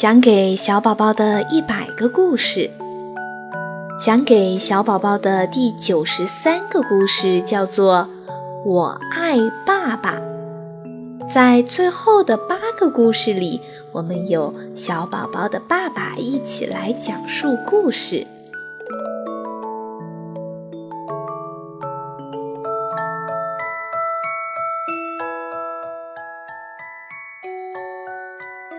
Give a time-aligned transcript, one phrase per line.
[0.00, 2.70] 讲给小宝宝的一百个故事，
[4.00, 8.08] 讲给小宝宝的第九十三个故事叫做
[8.64, 9.36] 《我爱
[9.66, 10.14] 爸爸》。
[11.34, 18.24] 在最后的八个故事里，我们有小宝宝的爸爸一起来讲述故事。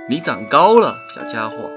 [0.10, 1.70] 你长高了，小家伙。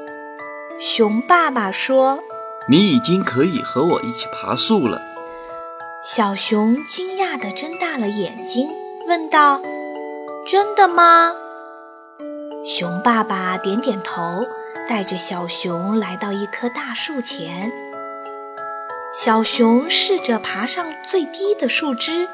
[0.80, 2.18] 熊爸爸说
[2.66, 5.02] ：“你已经可以和我一起爬树了。”
[6.02, 8.70] 小熊惊讶地睁大了眼睛，
[9.06, 9.60] 问道
[10.48, 11.34] ：“真的吗？”
[12.64, 14.46] 熊爸爸点点头，
[14.88, 17.70] 带着小熊来到一棵大树前。
[19.14, 22.26] 小熊试着爬上最低的树枝，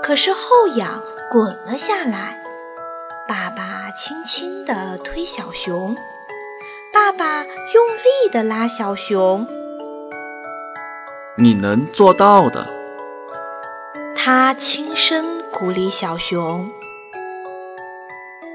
[0.00, 2.40] 可是后仰滚了下来。
[3.28, 5.94] 爸爸轻轻地推小熊，
[6.90, 9.46] 爸爸用力地拉小熊。
[11.36, 12.66] 你能做到的，
[14.16, 16.70] 他轻声鼓励小熊。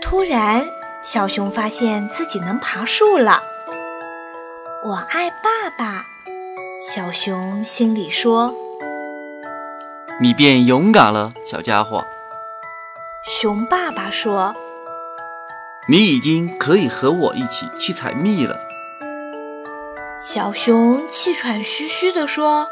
[0.02, 0.66] 突然，
[1.04, 3.44] 小熊发现自己能爬树了。
[4.84, 6.04] 我爱爸爸，
[6.90, 8.52] 小熊心里说。
[10.20, 12.04] 你变勇敢了，小家伙。
[13.26, 14.54] 熊爸爸说。
[15.88, 18.58] 你已经可以和我一起去采蜜了。
[20.22, 22.68] 小熊气喘吁吁地说：“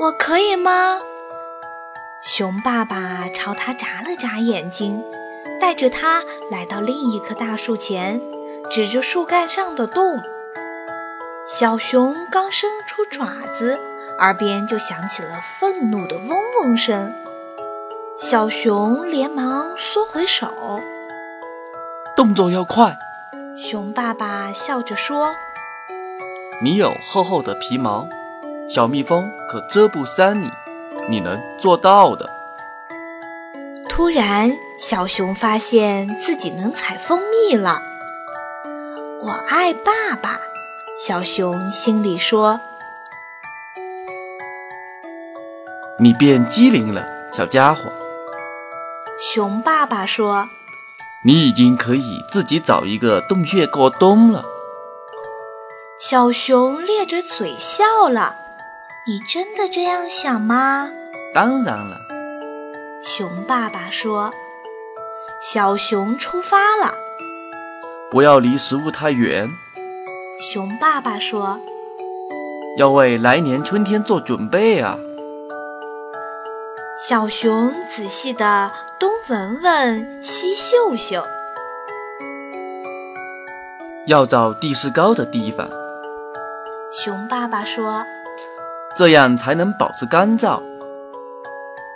[0.00, 1.00] 我可以吗？”
[2.26, 5.00] 熊爸爸朝他眨了眨眼睛，
[5.60, 8.20] 带着他来到另一棵大树前，
[8.68, 10.20] 指着树干上的洞。
[11.46, 13.78] 小熊刚伸出爪子，
[14.18, 17.14] 耳边就响起了愤怒的嗡嗡声。
[18.18, 20.48] 小熊连忙缩回手。
[22.16, 22.96] 动作要快，
[23.58, 25.34] 熊爸爸笑着说
[26.62, 28.08] ：“你有厚厚的皮毛，
[28.70, 30.50] 小蜜蜂可遮不伤你，
[31.10, 32.26] 你能做到的。”
[33.86, 37.82] 突然，小熊发现自己能采蜂蜜了。
[39.20, 40.40] 我爱爸爸，
[40.98, 42.58] 小熊心里说
[46.00, 47.92] ：“你变机灵了，小家伙。”
[49.18, 50.48] 熊爸爸说。
[51.24, 54.44] 你已经可以自己找一个洞穴过冬了。
[55.98, 58.36] 小熊咧着嘴笑了。
[59.06, 60.90] 你真的这样想吗？
[61.32, 62.00] 当然了。
[63.02, 64.32] 熊爸爸说。
[65.40, 66.92] 小熊出发了。
[68.10, 69.48] 不要离食物太远。
[70.40, 71.58] 熊爸爸说。
[72.76, 74.98] 要为来年春天做准备啊。
[76.98, 81.22] 小熊仔细地东闻闻，西嗅嗅，
[84.06, 85.68] 要找地势高的地方。
[86.94, 88.02] 熊爸爸说
[88.96, 90.62] ：“这样才能保持干燥。”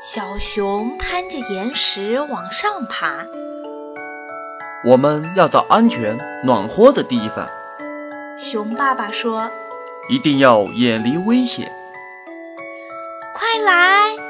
[0.04, 3.24] 小熊攀着岩石往上爬。
[4.84, 7.48] 我们要找安全、暖和的地方。
[8.38, 9.50] 熊爸爸说
[10.12, 11.72] ：“一定要远离危险。”
[13.34, 14.29] 快来！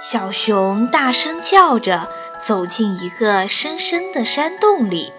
[0.00, 2.08] 小熊大声叫着，
[2.40, 5.12] 走进一个深深的山洞里。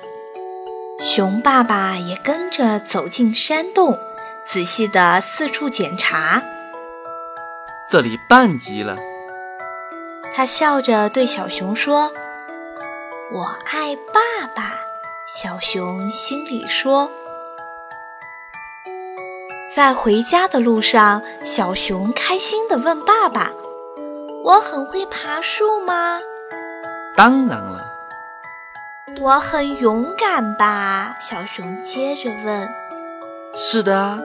[1.01, 3.99] 熊爸爸也跟着走进山洞，
[4.47, 6.41] 仔细地四处检查。
[7.89, 8.97] 这里半极了！
[10.33, 12.13] 他笑着对小熊说
[13.33, 14.79] ：“我爱爸爸。”
[15.35, 17.11] 小熊心里说。
[19.75, 23.51] 在回家的路上，小熊开心地问爸爸。
[24.43, 26.19] 我很会爬树吗？
[27.15, 27.85] 当然了。
[29.21, 31.15] 我很勇敢吧？
[31.19, 32.69] 小熊接着问。
[33.53, 34.19] 是的啊。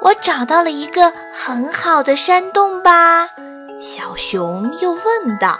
[0.00, 3.28] 我找到了一个很好的山洞吧？
[3.78, 5.58] 小熊又问道。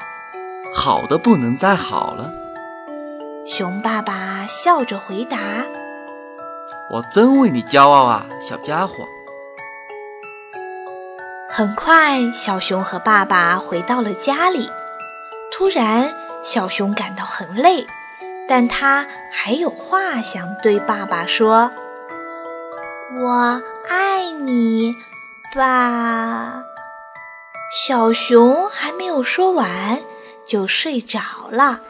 [0.75, 2.32] 好的不能再好了。
[3.46, 5.38] 熊爸爸笑着回答。
[6.90, 9.05] 我真为你骄傲啊，小家伙。
[11.50, 14.71] 很快，小熊和爸爸回到了家里。
[15.50, 16.15] 突然，
[16.45, 17.87] 小熊感到很累，
[18.47, 21.73] 但他还有话想对爸爸说
[23.19, 24.93] ：“我爱你，
[25.55, 26.62] 爸。”
[27.87, 29.99] 小熊还没有说完，
[30.47, 31.81] 就睡着了。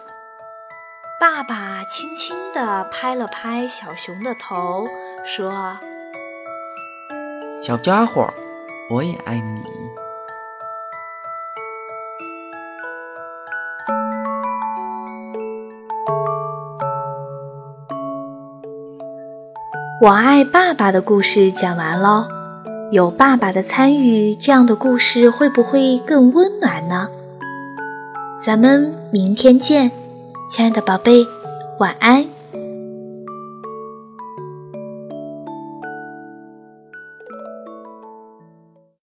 [1.20, 4.88] 爸爸轻轻地拍了拍小熊的头，
[5.24, 5.76] 说
[7.60, 8.32] ：“小家伙。”
[8.90, 9.62] 我也爱你。
[20.00, 22.26] 我爱爸爸的故事讲完喽。
[22.90, 27.10] 有爸爸的参与，这样的故事会不会更温暖呢？
[28.42, 29.90] 咱们明天见，
[30.50, 31.26] 亲爱的宝贝，
[31.78, 32.37] 晚安。